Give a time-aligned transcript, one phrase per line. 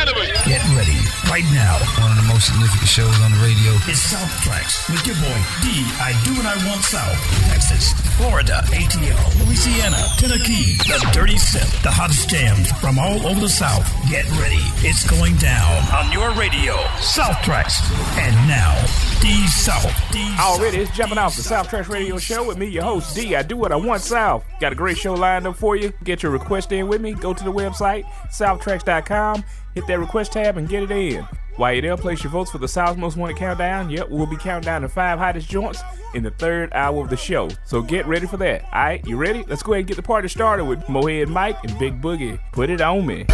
[0.00, 0.32] anyway.
[0.48, 0.96] Get ready
[1.28, 1.76] right now.
[2.00, 5.38] One of the most significant shows on the radio is South Traxx with your boy
[5.60, 5.68] D.
[6.00, 7.16] I Do What I Want South.
[7.52, 13.48] Texas, Florida, ATL, Louisiana, Tennessee, the Dirty Sip, the hottest jams from all over the
[13.48, 13.84] South.
[14.08, 14.62] Get ready.
[14.80, 16.76] It's going down on your radio.
[17.00, 17.84] South Traxx.
[18.16, 18.74] And now,
[19.20, 19.92] D South.
[20.12, 23.36] D Already, it's jumping off the South Traxx Radio Show with me, your host D.
[23.36, 24.44] I do what I want South.
[24.60, 25.92] Got a great show lined up for you.
[26.04, 27.12] Get your request in with me.
[27.12, 29.44] Go to the website southtraxx.com,
[29.74, 31.26] hit that request tab, and get it in.
[31.56, 33.90] While you're there, place your votes for the South's Most Wanted Countdown.
[33.90, 35.82] Yep, we'll be counting down the five hottest joints
[36.14, 37.50] in the third hour of the show.
[37.64, 38.62] So get ready for that.
[38.64, 39.44] All right, you ready?
[39.46, 42.38] Let's go ahead and get the party started with Mohead Mike and Big Boogie.
[42.52, 43.24] Put it on me.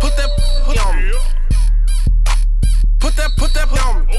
[0.00, 0.30] Put that
[0.64, 1.12] put on.
[2.98, 4.11] Put that put that on me.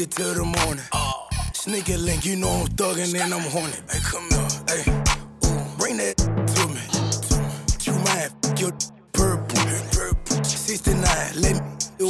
[0.00, 0.84] It till the morning.
[1.52, 3.76] Sneaky link, you know I'm thuggin' and I'm horny.
[3.90, 4.82] Hey, come here, hey,
[5.44, 6.80] ooh, bring that to me.
[7.84, 8.72] You mind, f- your
[9.12, 11.04] purple, 69,
[11.42, 11.60] let me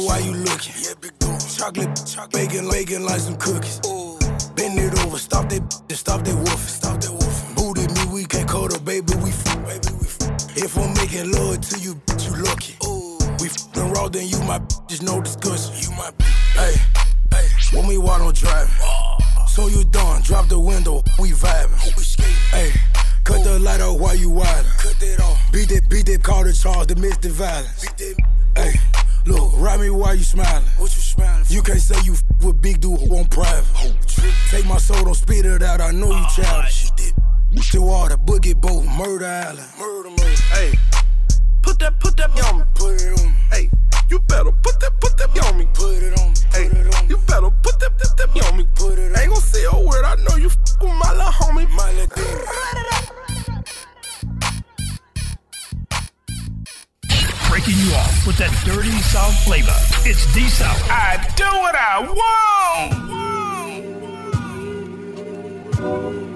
[0.07, 0.73] why you looking.
[0.79, 1.39] Yeah, big dude.
[1.57, 3.81] Chocolate, chocolate, bacon, bacon like some cookies.
[3.87, 4.17] Ooh,
[4.55, 7.55] bend it over, stop that, stop that woofing, stop that woofing.
[7.55, 11.59] Booty me, we can't cuddle, baby, we f- baby, we f- If I'm making love
[11.59, 12.75] to you, bitch, you lucky.
[12.87, 15.75] Ooh, we f***ing raw, then you my just no discussion.
[15.81, 16.09] You my
[16.55, 16.75] hey,
[17.71, 18.73] hey, want me while I'm driving.
[19.47, 21.75] So you done, drop the window, we vibing.
[21.83, 22.71] Oh, hey,
[23.23, 23.57] cut the oh.
[23.57, 24.77] light off while you wildin'.
[24.77, 25.51] Cut that off.
[25.51, 27.81] Beat that, beat that, call the charge, domestic violence.
[27.81, 28.15] Beat that.
[28.55, 28.73] Hey,
[29.25, 30.63] look, ride me while you smiling.
[30.77, 31.45] What you smiling?
[31.49, 33.65] You can't say you f- with big dude who on private.
[33.77, 33.93] Oh,
[34.49, 36.91] Take my soul, don't spit it out, I know you childish.
[37.71, 39.67] The water, boogie boat, murder island.
[39.77, 40.41] Murder, murder.
[40.53, 40.73] Hey,
[41.61, 42.63] put that, put that on me.
[42.75, 43.35] Put it on me.
[43.49, 43.69] Hey,
[44.11, 45.65] you better put that, put that on me.
[45.73, 46.35] Put it on me.
[46.51, 47.09] Hey, Put it on me.
[47.09, 48.67] you better put that, that, that on me.
[48.75, 50.03] Put it on Ain't gon' say a word.
[50.03, 51.69] I know you f with my little homie.
[51.71, 52.27] My little thing.
[57.49, 59.75] breaking you off with that dirty South flavor.
[60.03, 60.81] It's D South.
[60.89, 62.93] I do what I want.
[65.83, 66.30] Ay,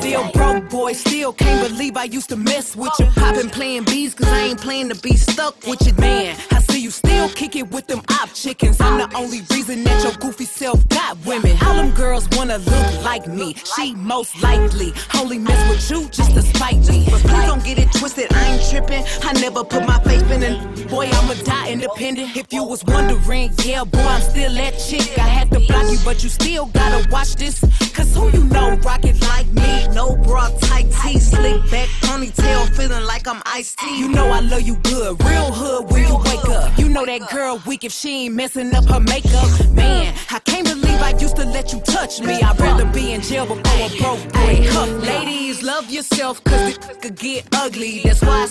[0.00, 3.06] deal broke boy, still can't believe I used to mess with you.
[3.34, 6.36] Been playing bees cause I ain't playing to be stuck with you, man.
[6.82, 8.80] You still kick it with them op chickens.
[8.80, 11.56] I'm the only reason that your goofy self got women.
[11.64, 13.54] All them girls wanna look like me.
[13.76, 17.06] She most likely only mess with you just to spite me.
[17.08, 19.04] But please don't get it twisted, I ain't tripping.
[19.22, 20.90] I never put my faith in it.
[20.90, 22.36] Boy, I'ma die independent.
[22.36, 25.16] If you was wondering, yeah, boy, I'm still that chick.
[25.16, 27.60] I had to block you, but you still gotta watch this.
[27.94, 29.86] Cause who you know rock it like me?
[29.94, 34.00] No bra, tight tee, slick back, ponytail, feeling like I'm iced tea.
[34.00, 36.71] You know I love you good, real hood when you wake up.
[36.76, 39.48] You know that girl weak if she ain't messing up her makeup.
[39.70, 42.40] Man, I can't believe I used to let you touch me.
[42.42, 44.88] I'd rather be in jail before a broke boy cuff.
[45.06, 48.00] Ladies, love yourself, cause it could get ugly.
[48.04, 48.46] That's why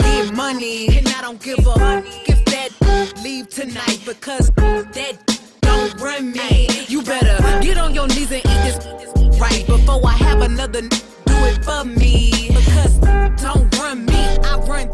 [0.00, 6.00] I get money, and I don't give a if that leave tonight because that don't
[6.00, 6.68] run me.
[6.88, 8.78] You better get on your knees and eat this
[9.40, 12.48] right before I have another n- do it for me.
[12.48, 12.98] Because
[13.42, 14.90] don't run me, I run.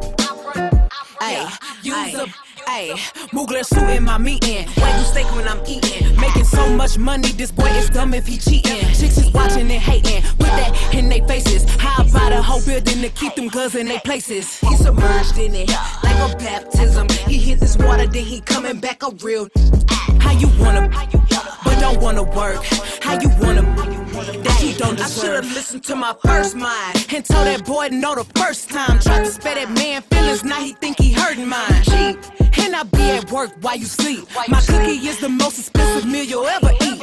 [1.21, 1.53] Ay,
[1.83, 2.27] use a
[2.71, 2.95] Ayy,
[3.33, 4.65] Mugler suit in my meeting.
[4.81, 6.15] Wagyu steak when I'm eating.
[6.21, 8.81] Making so much money, this boy is dumb if he cheating.
[8.95, 10.23] Chicks is watching and hating.
[10.39, 11.65] Put that in their faces.
[11.81, 14.61] How buy the whole building to keep them girls in their places.
[14.61, 15.69] He submerged in it
[16.05, 17.09] like a baptism.
[17.27, 19.49] He hit this water, then he coming back a real.
[20.21, 20.89] How you wanna,
[21.81, 22.63] don't wanna work?
[23.01, 25.25] How you wanna, that you don't deserve?
[25.25, 28.99] I should've listened to my first mind and told that boy no the first time.
[29.01, 31.83] Tried to spare that man feelings, now he think he hurting mine.
[31.83, 32.19] Cheap
[32.59, 34.29] And I be at work while you sleep.
[34.49, 37.03] My cookie is the most expensive meal you'll ever eat.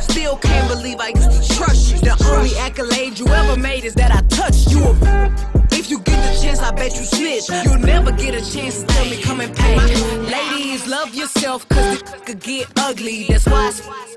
[0.00, 1.98] Still can't believe I used to trust you.
[1.98, 5.57] The only accolade you ever made is that I touched you.
[5.78, 7.48] If you get the chance, I bet you snitch.
[7.64, 9.76] You'll never get a chance to tell me come and pay.
[10.26, 13.26] Ladies, love yourself, cause it could get ugly.
[13.28, 13.70] That's why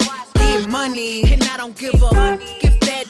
[0.09, 3.05] I get money, and I don't give a if that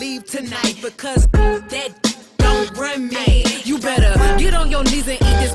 [0.00, 1.90] leave tonight because that
[2.38, 3.44] don't run me.
[3.62, 5.54] You better get on your knees and eat this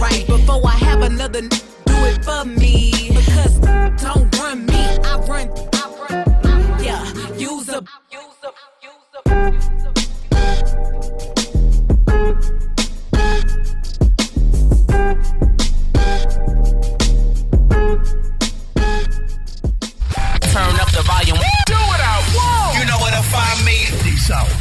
[0.00, 3.10] right before I have another do it for me.
[3.14, 3.60] Because
[4.02, 6.82] don't run me, I run, I run.
[6.82, 7.04] Yeah,
[7.36, 7.80] use a,
[8.10, 8.50] use a,
[8.82, 9.86] use a.
[9.86, 9.95] Turn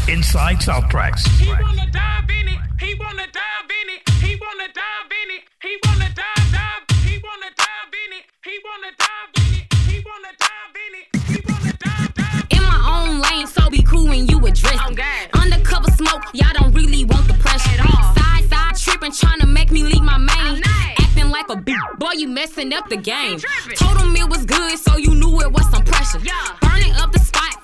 [0.08, 1.28] Inside South Traxx.
[1.40, 2.60] He wanna dive in it.
[2.80, 4.10] He wanna dive in it.
[4.22, 5.42] He wanna dive in it.
[5.62, 6.98] He wanna dive, dive.
[7.04, 8.26] He wanna dive in it.
[8.44, 9.74] He wanna dive in it.
[9.90, 11.06] He wanna dive in it.
[11.28, 12.46] He wanna dive, dive.
[12.52, 14.96] in my own lane, so be cool when you address Oh, me.
[14.96, 15.30] God.
[15.42, 17.72] Undercover smoke, y'all don't really want the pressure.
[17.82, 18.14] At all.
[18.16, 20.62] Side side tripping, trying to make me leave my main.
[21.00, 23.40] Acting like a bitch, boy, you messing up the game.
[23.76, 26.20] Told him it was good, so you knew it was some pressure.
[26.20, 26.34] Yeah.
[26.62, 27.55] Burning up the spot,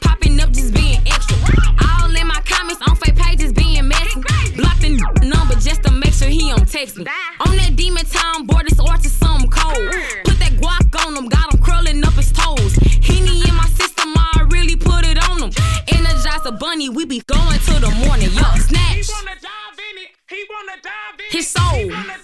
[6.55, 7.03] to make sure he don't text me.
[7.03, 7.11] Bye.
[7.47, 9.77] On that demon time, boy, this or to something cold.
[9.77, 10.23] Mm.
[10.25, 12.75] Put that guac on him, got him curling up his toes.
[13.01, 15.51] Henny in my system, I really put it on him.
[15.87, 18.31] Energize a bunny, we be going till the morning.
[18.31, 20.11] Yo, He wanna dive in it.
[20.29, 21.31] He wanna dive in it.
[21.31, 22.20] His soul.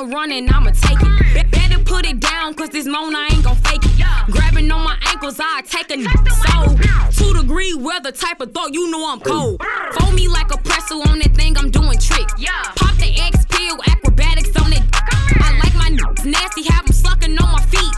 [0.00, 1.34] No running, I'ma take it.
[1.34, 4.30] Be- better put it down, cause this moan I ain't gon' fake it.
[4.30, 7.24] Grabbing on my ankles, I take a so.
[7.24, 9.62] Two degree weather type of thought, you know I'm cold.
[9.98, 12.32] Fold me like a pretzel on that thing, I'm doing tricks.
[12.38, 12.50] Yeah.
[12.76, 14.82] Pop the X pill, acrobatics on it.
[14.92, 17.94] I like my n- nasty, have 'em sucking on my feet.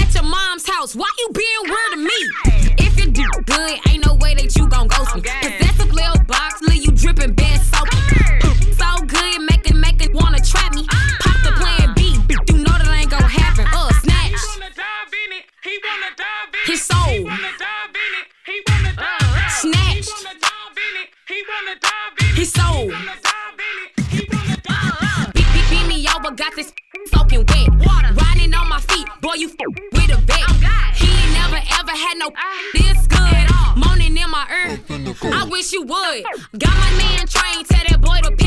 [0.00, 2.76] At your mom's house, why you being weird to me?
[2.78, 5.22] If you do good, ain't no way that you gon' ghost me.
[22.52, 22.88] Dive.
[25.34, 26.72] Beat, beat, beat me over, got this
[27.12, 27.68] soaking wet.
[28.14, 29.48] Riding on my feet, boy, you
[29.92, 30.50] with a vet.
[30.94, 32.30] He ain't never ever had no
[32.74, 33.46] this good.
[33.76, 34.80] Moaning in my ear,
[35.32, 36.24] I wish you would.
[36.58, 38.41] Got my man trained, tell that boy to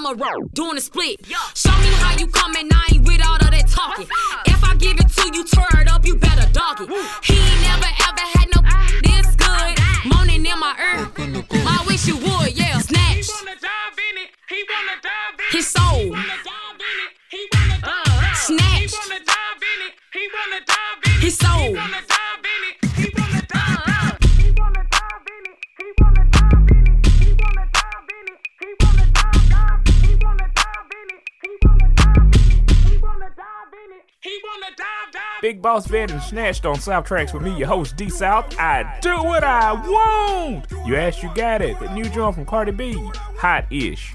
[0.00, 1.26] my rap, I'm a roll, doing a split.
[1.54, 4.06] Show me how you coming, I ain't with all of that talking.
[4.46, 6.88] If I give it to you, turn it up, you better dog it.
[7.22, 8.62] He ain't never ever had no
[9.02, 9.78] this good.
[10.06, 11.08] Moaning in my ear,
[11.66, 12.78] I wish you would, yeah.
[12.78, 13.26] Snatch.
[13.26, 14.34] He wanna dive in it.
[35.44, 38.58] Big Boss Vet and Snatched on South Traxx with me, your host D South.
[38.58, 40.64] I do what I want.
[40.86, 41.78] You asked, you got it.
[41.80, 42.94] The new joint from Cardi B,
[43.36, 44.14] hot ish.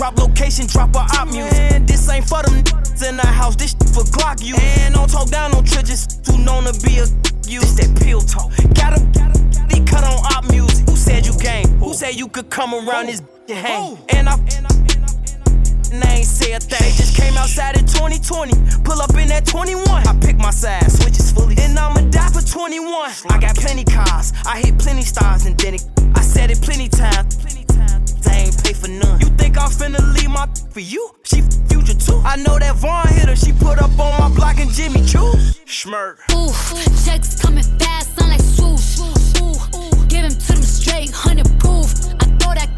[0.00, 1.52] And drop her out music.
[1.72, 2.58] And this ain't for them
[3.08, 4.56] in the house, this for Glock you.
[4.56, 7.06] And don't talk down on trenches, too known to be a
[7.48, 7.60] you.
[7.60, 8.50] This that pill talk.
[8.74, 9.12] Got him,
[9.68, 10.88] they cut on op music.
[10.88, 11.68] Who said you game?
[11.78, 13.98] Who said you could come around this and hang?
[14.08, 14.34] And I,
[15.92, 16.96] and I ain't say a thing.
[16.96, 18.52] Just came outside in 2020.
[18.84, 19.84] Pull up in that 21.
[19.88, 21.56] I pick my side, switches fully.
[21.58, 23.10] And I'ma die for 21.
[23.30, 24.32] I got plenty cars.
[24.46, 27.36] I hit plenty stars and then it, I said it plenty times.
[27.36, 28.09] plenty times.
[28.40, 29.20] They ain't pay for none.
[29.20, 31.10] You think I'm finna leave my for you?
[31.24, 32.22] She future too.
[32.24, 33.36] I know that Vaughn hit her.
[33.36, 35.32] She put up on my block and Jimmy Choo.
[35.68, 36.16] Schmirk.
[36.32, 36.48] Ooh,
[37.04, 38.98] checks coming fast, sound like swoosh.
[39.42, 41.92] Ooh, give him to them straight, hundred proof.
[42.16, 42.70] I thought that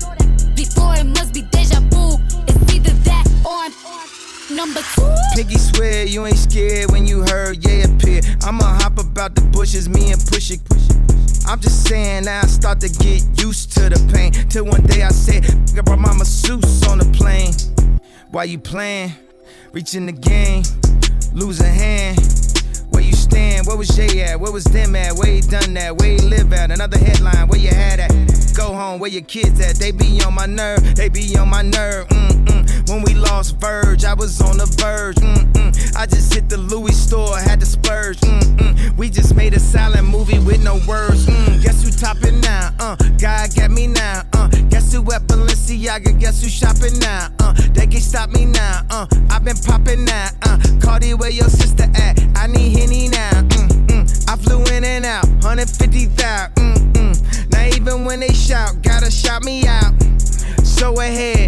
[0.56, 2.18] before it must be deja vu.
[2.48, 5.14] It's either that or I'm number two.
[5.36, 8.20] Piggy swear you ain't scared when you heard yeah appear.
[8.42, 10.60] I'ma hop about the bushes, me and push it.
[11.46, 14.32] I'm just saying I start to get used to the pain.
[14.48, 15.44] Till one day I said,
[15.76, 17.52] I brought my masseuse on the plane.
[18.30, 19.12] Why you playing?
[19.72, 20.62] Reaching the game,
[21.32, 22.18] lose a hand.
[22.90, 23.66] Where you stand?
[23.66, 24.38] Where was Jay at?
[24.38, 25.14] Where was them at?
[25.14, 25.96] Where he done that?
[25.96, 26.70] Where he live at?
[26.70, 28.10] Another headline, where you had at?
[28.54, 29.76] Go home, where your kids at?
[29.76, 32.06] They be on my nerve, they be on my nerve.
[32.08, 32.61] Mm-mm.
[32.88, 35.16] When we lost Verge, I was on the verge.
[35.16, 35.96] Mm-mm.
[35.96, 38.18] I just hit the Louis store, had to splurge.
[38.20, 38.96] Mm-mm.
[38.96, 41.26] We just made a silent movie with no words.
[41.26, 41.62] Mm.
[41.62, 42.74] Guess who topping now?
[42.78, 44.22] Uh, God got me now.
[44.32, 46.18] Uh, guess who at Balenciaga?
[46.18, 47.28] Guess who shopping now?
[47.38, 48.82] Uh, they can stop me now.
[48.90, 50.28] Uh, I've been popping now.
[50.42, 52.18] Uh, Cardi, where your sister at?
[52.36, 53.30] I need Henny now.
[53.42, 54.28] Mm-mm.
[54.28, 56.54] I flew in and out, 150,000.
[56.56, 57.50] Mm-mm.
[57.50, 59.92] Now even when they shout, gotta shout me out.
[60.62, 61.41] So ahead,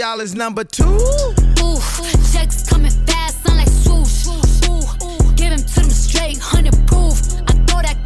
[0.00, 0.82] y'all is number two.
[1.60, 1.78] Ooh,
[2.32, 4.26] checks coming fast, sound like swoosh.
[4.66, 7.20] Ooh, give him to them straight, hundred proof.
[7.46, 7.98] I thought that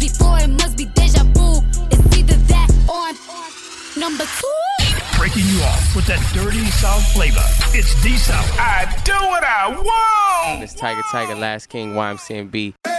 [0.00, 1.62] before it must be deja vu.
[1.92, 5.16] It's either that or I'm number two.
[5.16, 7.46] Breaking you off with that dirty South flavor.
[7.68, 8.50] It's D South.
[8.58, 10.64] I do what I want.
[10.64, 12.74] It's Tyga Tyga, Last King, YMCMB.
[12.84, 12.97] Yeah.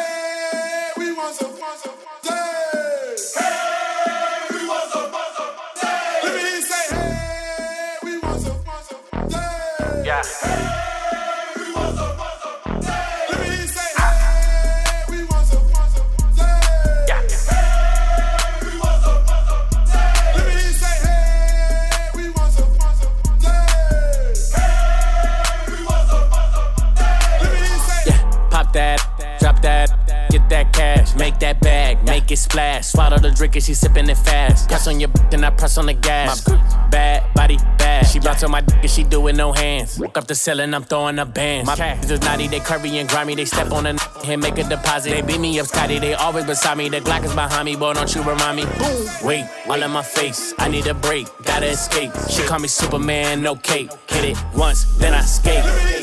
[33.39, 34.67] Drink and she sipping it fast.
[34.67, 36.43] Press on your then I press on the gas.
[36.91, 38.05] Bad body bad.
[38.05, 39.97] She bounce on my dick and she do it no hands.
[39.97, 41.65] Walk up the ceiling, I'm throwing up bands.
[41.65, 43.35] My cash is naughty, they curvy and grimy.
[43.35, 45.11] They step on the and make a deposit.
[45.11, 45.99] They beat me up, Scotty.
[45.99, 46.89] They always beside me.
[46.89, 47.93] The Glock is behind me, boy.
[47.93, 48.65] Don't you remind me?
[48.65, 49.07] Boom.
[49.23, 50.53] Wait, all in my face.
[50.59, 52.11] I need a break, gotta escape.
[52.29, 53.91] She call me Superman, no cape.
[54.09, 55.98] Hit it once, then I skate.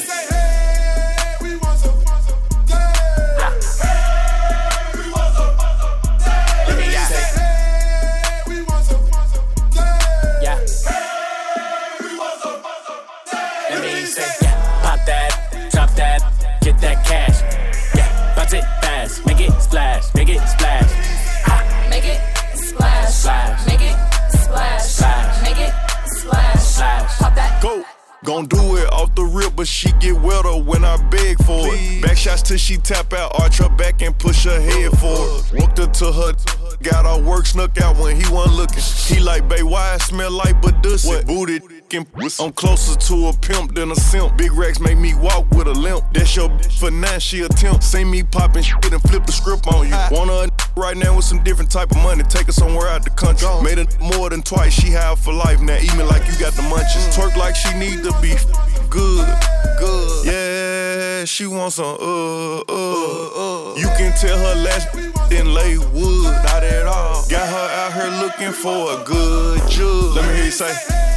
[28.27, 32.03] Gon' do it off the rip, but she get wetter when I beg for it.
[32.03, 35.45] Back shots till she tap out, arch her back and push her head forward.
[35.53, 36.33] Walked her to her,
[36.83, 38.83] got her work snuck out when he wasn't looking.
[38.83, 41.25] He like, babe, why I smell like but Badussy?
[41.25, 41.76] Booted.
[41.95, 44.37] I'm closer to a pimp than a simp.
[44.37, 46.03] Big racks make me walk with a limp.
[46.13, 46.51] That's your
[46.81, 47.85] for now, she attempt.
[47.85, 49.95] See me popping shit and flip the script on you.
[49.95, 52.25] Her right now with some different type of money.
[52.25, 53.47] Take her somewhere out the country.
[53.63, 54.73] Made it more than twice.
[54.73, 55.77] She have for life now.
[55.77, 57.15] Eat me like you got the munchies.
[57.15, 58.35] Twerk like she need to be
[58.91, 59.29] good,
[59.79, 60.27] good.
[60.27, 63.75] Yeah, she wants some uh uh uh.
[63.77, 64.93] You can tell her last
[65.31, 67.25] didn't lay wood, not at all.
[67.29, 70.17] Got her out here looking for a good judge.
[70.17, 71.16] Let me hear you say.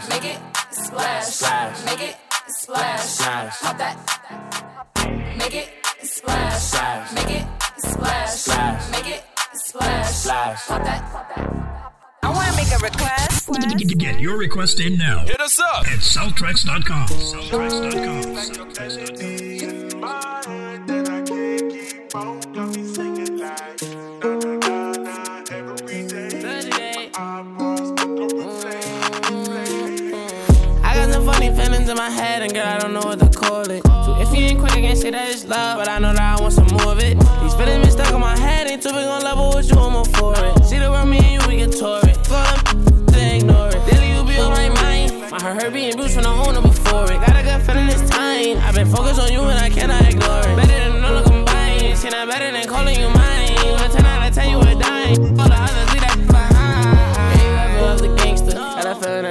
[0.00, 0.10] Splash.
[0.10, 0.10] Splash.
[0.10, 0.38] Make it
[0.74, 1.24] splash.
[1.24, 1.84] Splash.
[1.84, 2.16] Make it
[2.48, 3.00] splash.
[3.00, 3.60] Splash.
[3.60, 3.96] Pop that.
[5.38, 5.68] Make it
[6.02, 6.60] splash.
[6.62, 7.12] Splash.
[7.12, 7.46] Make it
[7.78, 8.30] splash.
[8.30, 8.90] Splash.
[8.90, 9.22] Make it
[9.54, 10.10] splash.
[10.10, 10.66] Splash.
[10.66, 11.04] Pop that.
[12.22, 13.48] I wanna make a request.
[13.78, 15.24] Get, get your request in now.
[15.26, 17.06] Hit us up at southtraxx.com.
[17.08, 20.04] Southtraxx.com.
[20.04, 20.33] I
[31.94, 33.82] in my head, and girl, I don't know what to call it.
[33.86, 36.38] So if you ain't quick, I can't say that it's love, but I know that
[36.38, 37.18] I want some more of it.
[37.42, 39.94] These feelings been stuck in my head, ain't too big on level with you, I'm
[39.94, 40.64] all for it.
[40.64, 42.16] See the world, me and you, we get tour it.
[42.26, 43.78] Fuck them, they ignore it.
[43.86, 45.30] Daily, you be on my mind.
[45.30, 47.20] My heart hurt being bruised from the owner before it.
[47.22, 48.58] Got a good feeling this time.
[48.58, 50.56] I've been focused on you, and I cannot ignore it.
[50.56, 51.96] Better than all of combined.
[51.96, 53.54] See, that better than calling you mine.
[53.78, 55.38] One 10 out of 10, you a dime.
[55.38, 55.83] All the others,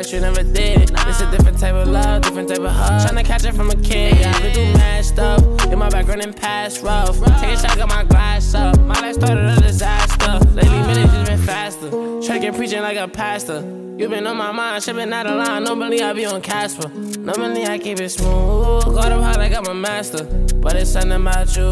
[0.04, 0.82] that you never did.
[0.82, 0.92] it.
[1.08, 3.08] It's a different type of love, different type of hug.
[3.08, 4.18] Tryna catch it from a kid.
[4.18, 5.42] Yeah, do mad stuff.
[5.72, 7.18] In my background and past rough.
[7.40, 8.78] Take a shot, got my glass up.
[8.82, 10.40] My life started a disaster.
[10.50, 11.90] Lately, minutes just been faster.
[11.90, 13.62] Try to get preaching like a pastor.
[13.98, 15.64] You been on my mind, shit been out of line.
[15.64, 16.90] Normally I be on Casper.
[16.90, 18.84] Normally I keep it smooth.
[18.86, 20.26] Got up high like I'm a master.
[20.56, 21.64] But it's something about you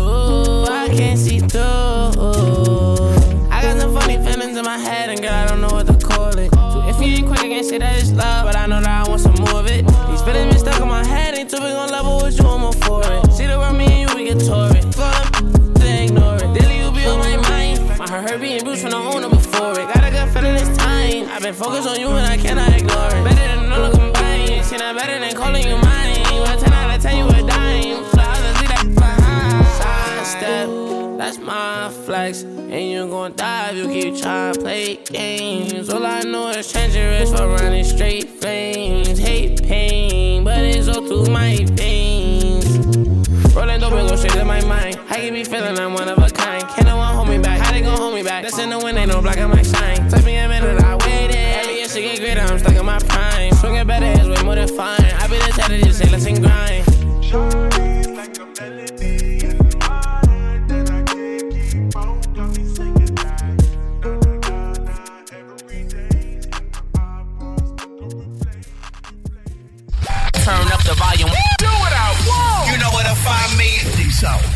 [0.70, 1.62] I can't see through.
[3.50, 6.01] I got some funny feelings in my head, and girl, I don't know what to
[7.04, 9.22] if ain't quick, I can't say that it's love, but I know that I want
[9.22, 9.86] some more of it.
[9.86, 12.72] These feelings been stuck in my head, ain't too big on level with you, I'm
[12.74, 13.34] for it.
[13.34, 14.86] See the world, me and you, we get tour it.
[14.94, 15.42] Fuck
[15.80, 16.54] they ignore it.
[16.54, 17.98] Daily, you be on my mind.
[17.98, 19.88] My heart being bruised from the owner before it.
[19.94, 21.28] Got a good feeling this time.
[21.30, 22.91] I've been focused on you, and I cannot ignore
[31.32, 32.42] That's my flex.
[32.42, 35.90] And you gon' die if you keep trying to play games.
[35.90, 39.18] All I know is wrist for running straight flames.
[39.18, 42.66] Hate pain, but it's all through my veins.
[43.56, 45.00] Rolling dope and go straight to my mind.
[45.10, 46.68] I can be feeling I'm one of a kind.
[46.68, 47.62] Can't no one hold me back.
[47.62, 48.44] How they gon' hold me back?
[48.44, 50.10] That's in the wind, ain't no block, I might shine.
[50.10, 51.38] Take me a minute, I waited.
[51.38, 53.54] Every year she get greater, I'm stuck in my prime.
[53.54, 54.68] Swinging better is way more than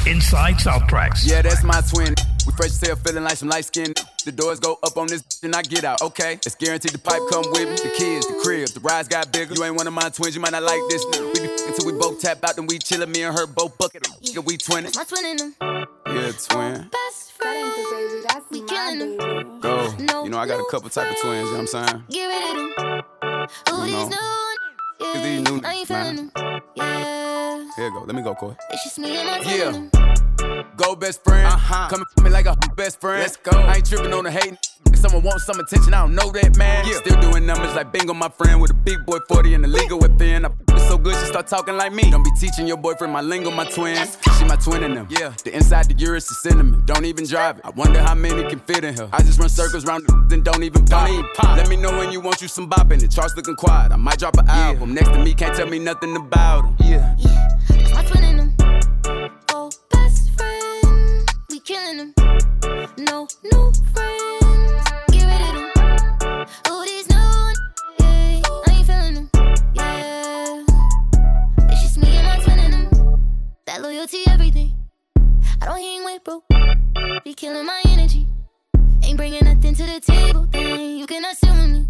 [0.08, 1.28] inside South Traxx.
[1.28, 2.14] Yeah, that's my twin.
[2.46, 3.94] We fresh as hell, feeling like some light skin.
[4.24, 6.02] The doors go up on this, and I get out.
[6.02, 7.76] Okay, it's guaranteed the pipe come with me.
[7.76, 9.54] The kids, the crib, the rides got bigger.
[9.56, 11.04] You ain't one of my twins, you might not like this.
[11.06, 13.10] We be until we both tap out, then we chillin'.
[13.10, 14.08] Me and her both bucket.
[14.22, 14.96] Yeah, we twinning.
[14.96, 15.56] My twin in them.
[16.08, 16.90] Yeah, twin.
[16.90, 17.72] Best friend.
[17.92, 18.22] baby.
[18.28, 19.60] That's we killing them.
[19.60, 19.94] Go.
[20.24, 21.48] You know I got a couple type of twins.
[21.50, 22.04] You know what I'm saying?
[22.10, 23.74] Get rid of them.
[23.74, 24.18] Ooh, You these new.
[25.00, 26.32] Cause these new I ain't feeling man.
[26.34, 26.45] them.
[27.86, 27.92] Yeah.
[27.92, 28.06] Here you go.
[28.06, 28.56] Let me go, Coy.
[28.72, 29.54] It's just me and my.
[29.54, 30.66] Yeah.
[30.76, 31.48] Go best friend.
[31.48, 31.88] Uh-huh.
[31.90, 33.22] Coming for me like a best friend.
[33.22, 33.52] Let's go.
[33.52, 34.58] I ain't tripping on the hating.
[34.88, 36.86] If someone wants some attention, I don't know that man.
[36.88, 36.98] Yeah.
[36.98, 40.00] Still doing numbers like bingo, my friend with a big boy 40 and the legal
[40.00, 40.46] within.
[40.46, 42.10] I f- it so good she start talking like me.
[42.12, 43.96] Don't be teaching your boyfriend my lingo, my twin.
[44.38, 45.08] She my twin in them.
[45.10, 45.34] Yeah.
[45.44, 46.84] The inside the Urus is cinnamon.
[46.86, 47.66] Don't even drive it.
[47.66, 49.10] I wonder how many can fit in her.
[49.14, 51.08] I just run circles around and don't even pop.
[51.08, 51.58] Don't even pop.
[51.58, 53.12] Let me know when you want you some bop in it.
[53.12, 53.92] Charts looking quiet.
[53.92, 54.94] I might drop an album.
[54.94, 56.76] Next to me, can't tell me nothing about him.
[56.80, 57.16] Yeah.
[57.18, 57.55] That's
[77.46, 78.26] killing my energy.
[79.04, 80.48] Ain't bringing nothing to the table.
[80.50, 81.86] Then you sit with me.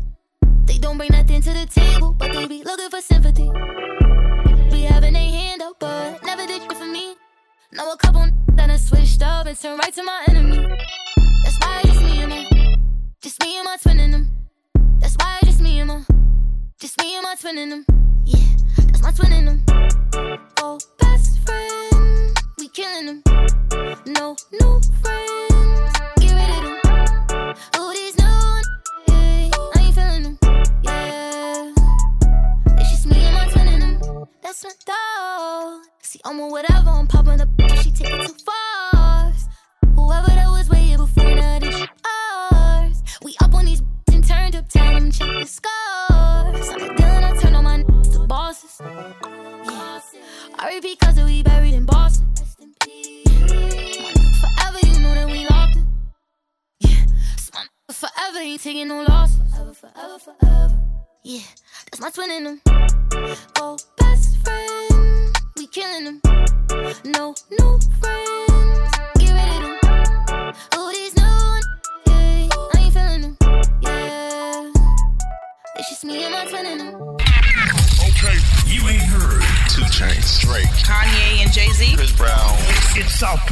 [0.65, 3.49] They don't bring nothing to the table, but they be looking for sympathy.
[4.69, 7.15] Be having a hand up, but never did it for me.
[7.71, 10.57] Know a couple that I switched up and turned right to my enemy.
[11.43, 12.75] That's why it's me and my,
[13.21, 14.25] just me and my twin in them.
[14.99, 16.03] That's why just me and my,
[16.81, 17.85] just me and my twin in them.
[18.25, 18.45] Yeah,
[18.87, 19.59] that's my twin in them.
[20.61, 23.23] Oh, best friend, we killing them.
[24.07, 25.34] No new friends,
[34.61, 34.71] them.
[34.85, 35.87] That's.
[36.01, 37.49] See, I'm on whatever, I'm popping up,
[37.81, 39.33] she take it too far.
[39.95, 41.87] Whoever that was way before now, this
[42.51, 43.03] ours.
[43.23, 46.69] We up on these and turned up, tell them check the scores.
[46.69, 48.79] I'm not dealing, I turn on my n- to bosses.
[48.81, 50.01] Yeah.
[50.75, 52.27] Repeat, cause we buried in Boston.
[52.81, 55.87] Forever, you know that we locked in.
[56.81, 57.05] Yeah.
[57.53, 59.37] My n- forever ain't taking no loss.
[59.51, 60.79] Forever, forever, forever.
[61.23, 61.41] Yeah.
[61.91, 62.61] That's my twin in them.
[63.57, 63.77] Oh,
[65.57, 66.21] we killing them.
[67.05, 68.97] No new friends.
[69.19, 70.53] Get rid of them.
[70.73, 71.23] Oh, these new.
[72.07, 73.37] Yeah, I ain't feeling them.
[73.81, 74.71] Yeah.
[75.77, 76.95] It's just me and my twin in them.
[78.07, 79.41] Okay, you ain't heard.
[79.69, 82.55] 2 Chainz, Drake, Kanye and Jay Z, Chris Brown.
[82.69, 83.45] It's, it's South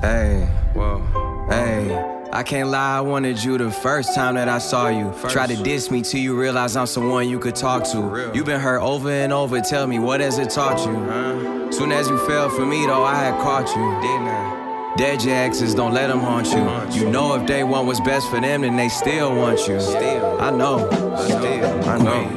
[0.00, 1.02] Hey, whoa,
[1.50, 2.17] hey.
[2.30, 5.14] I can't lie, I wanted you the first time that I saw you.
[5.28, 8.30] Try to diss me till you realize I'm someone you could talk to.
[8.34, 10.94] You've been hurt over and over, tell me what has it taught you?
[10.94, 11.72] Uh-huh.
[11.72, 14.94] Soon as you fell for me, though, I had caught you, didn't I?
[14.96, 17.00] Dead your exes, don't let them haunt you.
[17.00, 19.80] You know if they want what's best for them, then they still want you.
[19.80, 20.88] Still, I know,
[21.18, 22.34] still, I know.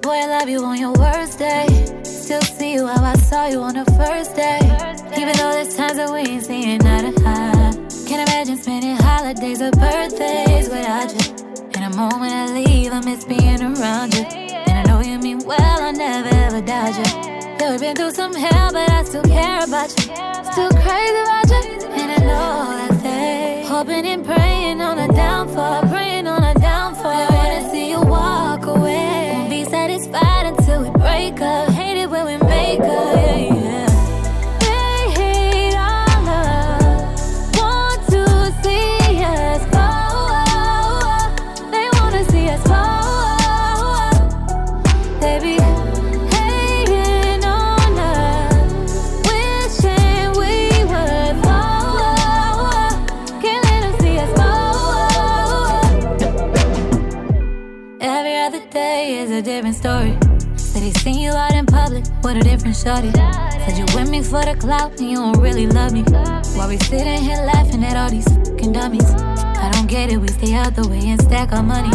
[0.00, 1.66] Boy, I love you on your worst day.
[2.04, 4.58] Still see you how I saw you on the first day.
[5.20, 7.55] Even though there's times that we ain't seeing eye to eye.
[8.16, 11.34] Can't imagine spending holidays or birthdays without you.
[11.74, 14.22] And the moment I leave, I miss being around you.
[14.22, 17.04] And I know you mean well, I never ever doubt you.
[17.60, 20.04] Yeah, we've been through some hell, but I still care about you.
[20.50, 21.88] Still crazy about you.
[21.92, 27.12] And I know that they hoping and praying on a downfall, praying on a downfall.
[27.12, 29.32] They wanna see you walk away.
[29.34, 31.68] Won't be satisfied until we break up.
[31.68, 32.88] Hate it when we make up.
[32.88, 33.75] Yeah, yeah.
[62.26, 63.12] With a different shorty.
[63.12, 66.02] Said you with me for the clout and you don't really love me.
[66.56, 69.08] While we sitting here laughing at all these fucking dummies.
[69.14, 71.90] I don't get it, we stay out the way and stack our money.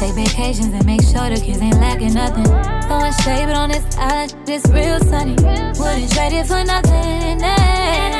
[0.00, 2.46] Take vacations and make sure the kids ain't lacking nothing.
[2.88, 5.36] Throwing shade, but on this island, it's real sunny.
[5.78, 7.40] Wouldn't trade it for nothing.
[7.42, 8.15] eh.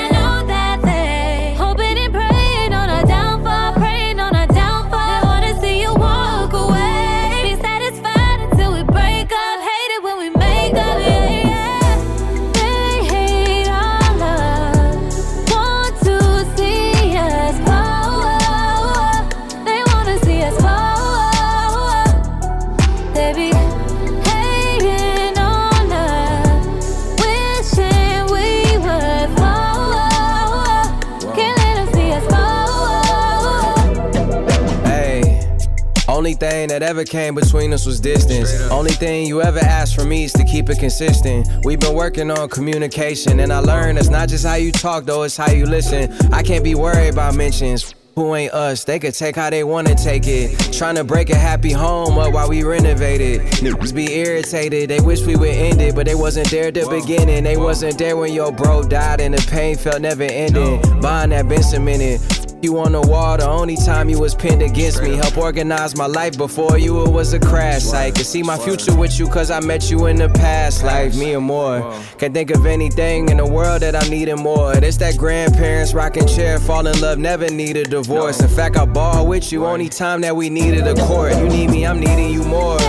[36.16, 38.50] Only thing that ever came between us was distance.
[38.70, 41.46] Only thing you ever asked from me is to keep it consistent.
[41.62, 45.24] We've been working on communication, and I learned it's not just how you talk, though,
[45.24, 46.10] it's how you listen.
[46.32, 47.94] I can't be worried about mentions.
[48.14, 48.84] Who ain't us?
[48.84, 50.72] They could take how they wanna take it.
[50.72, 53.42] Trying to break a happy home up while we renovate it.
[53.60, 56.88] Niggas be irritated, they wish we would end it, but they wasn't there at the
[56.88, 57.44] beginning.
[57.44, 60.80] They wasn't there when your bro died and the pain felt never ending.
[61.02, 62.45] Bond that been cemented.
[62.66, 65.14] You on the wall, the only time you was pinned against me.
[65.14, 68.16] Help organize my life before you, it was a crash site.
[68.16, 71.34] Could see my future with you, cause I met you in the past life, me
[71.34, 71.78] and more.
[72.18, 74.74] Can't think of anything in the world that I'm needing more.
[74.74, 78.40] It's that grandparents rocking chair, fall in love, never need a divorce.
[78.40, 81.36] In fact, I ball with you, only time that we needed a court.
[81.36, 82.80] You need me, I'm needing you more.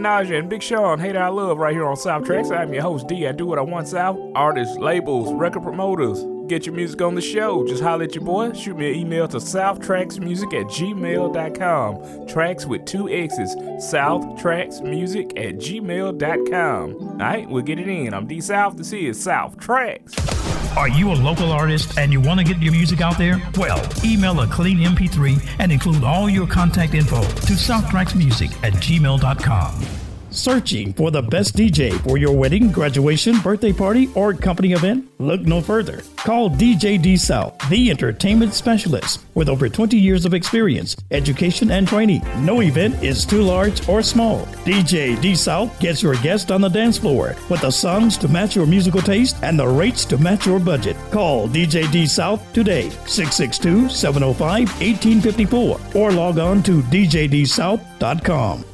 [0.00, 2.56] Naja and Big Sean, Hate I Love, right here on South Traxx.
[2.56, 3.26] I'm your host, D.
[3.26, 4.18] I do what I want South.
[4.34, 6.24] Artists, labels, record promoters.
[6.48, 7.66] Get your music on the show.
[7.66, 8.52] Just holler at your boy.
[8.54, 12.26] Shoot me an email to southtraxxmusic at gmail.com.
[12.26, 13.54] Tracks with two X's.
[13.54, 16.94] Southtraxxmusic at gmail.com.
[16.94, 18.14] Alright, we'll get it in.
[18.14, 18.76] I'm D South.
[18.78, 20.47] This is South Traxx.
[20.76, 23.40] Are you a local artist and you want to get your music out there?
[23.56, 30.07] Well, email a clean MP3 and include all your contact info to southtraxxmusic at gmail.com.
[30.30, 35.10] Searching for the best DJ for your wedding, graduation, birthday party, or company event?
[35.18, 36.02] Look no further.
[36.16, 41.88] Call DJ D South, the entertainment specialist with over 20 years of experience, education, and
[41.88, 42.22] training.
[42.44, 44.44] No event is too large or small.
[44.64, 48.54] DJ D South gets your guest on the dance floor with the songs to match
[48.54, 50.96] your musical taste and the rates to match your budget.
[51.10, 58.64] Call DJ D South today, 662 705 1854, or log on to djdsouth.com.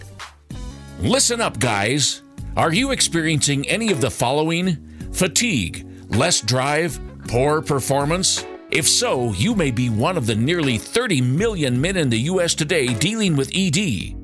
[1.05, 2.23] Listen up, guys.
[2.57, 4.79] Are you experiencing any of the following?
[5.13, 8.47] Fatigue, less drive, poor performance?
[8.71, 12.55] If so, you may be one of the nearly 30 million men in the U.S.
[12.55, 14.24] today dealing with ED.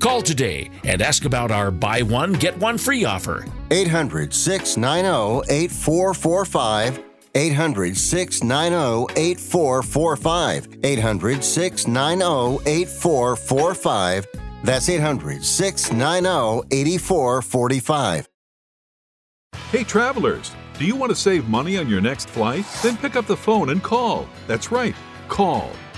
[0.00, 3.44] Call today and ask about our buy one, get one free offer.
[3.70, 7.04] 800 690 8445.
[7.34, 10.78] 800 690 8445.
[10.82, 14.26] 800 690 8445.
[14.64, 18.28] That's 800 690 8445.
[19.70, 22.64] Hey, travelers, do you want to save money on your next flight?
[22.82, 24.26] Then pick up the phone and call.
[24.46, 24.94] That's right,
[25.28, 25.70] call,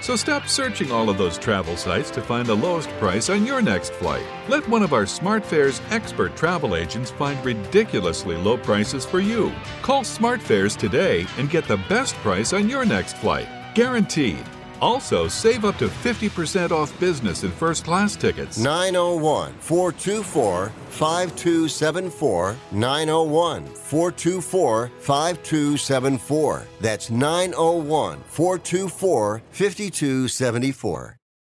[0.00, 3.60] So stop searching all of those travel sites to find the lowest price on your
[3.60, 4.24] next flight.
[4.48, 9.52] Let one of our SmartFares expert travel agents find ridiculously low prices for you.
[9.82, 13.48] Call SmartFares today and get the best price on your next flight.
[13.74, 14.44] Guaranteed.
[14.80, 18.58] Also, save up to 50% off business and first class tickets.
[18.58, 22.56] 901 424 5274.
[22.72, 26.66] 901 424 5274.
[26.80, 31.19] That's 901 424 5274.